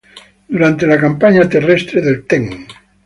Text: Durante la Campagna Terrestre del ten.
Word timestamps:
Durante 0.47 0.87
la 0.87 0.97
Campagna 0.97 1.47
Terrestre 1.47 2.01
del 2.01 2.25
ten. 2.25 2.49